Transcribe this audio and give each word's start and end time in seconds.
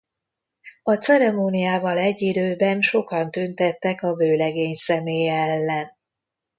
A 0.83 0.95
ceremóniával 0.95 1.97
egy 1.99 2.21
időben 2.21 2.81
sokan 2.81 3.31
tüntettek 3.31 4.01
a 4.03 4.15
vőlegény 4.15 4.75
személye 4.75 5.33
ellen. 5.41 5.97